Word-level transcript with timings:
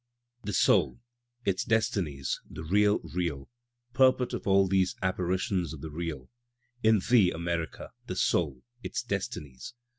The 0.43 0.53
soul, 0.53 0.99
its 1.45 1.63
destinies, 1.63 2.41
the 2.49 2.63
real 2.63 3.01
real, 3.13 3.51
(Purport 3.93 4.33
of 4.33 4.47
all 4.47 4.67
these 4.67 4.95
apparitions 5.03 5.73
of 5.75 5.81
the 5.81 5.91
real) 5.91 6.27
In 6.81 7.01
thee, 7.11 7.29
America, 7.29 7.91
the 8.07 8.15
soul, 8.15 8.63
its 8.81 9.03
destinies. 9.03 9.75